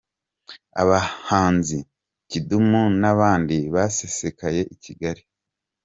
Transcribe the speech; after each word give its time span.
Abahanzi 0.81 1.77
Kidumu 2.29 2.81
na 3.01 3.11
bandi 3.19 3.57
basesekaye 3.73 4.61
i 4.73 4.75
Kigali 4.83 5.23